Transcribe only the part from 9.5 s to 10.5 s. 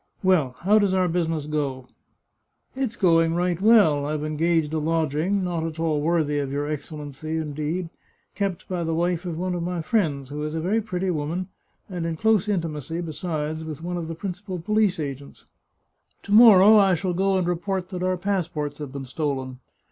of my friends, who